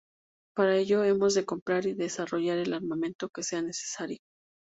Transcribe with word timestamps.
Para 0.55 0.77
ello, 0.77 1.03
hemos 1.03 1.35
de 1.35 1.45
comprar 1.45 1.85
y 1.85 1.93
desarrollar 1.93 2.57
el 2.57 2.73
armamento 2.73 3.29
que 3.29 3.43
sea 3.43 3.61
necesario. 3.61 4.17